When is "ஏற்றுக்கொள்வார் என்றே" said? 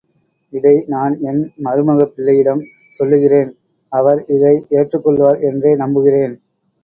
4.79-5.73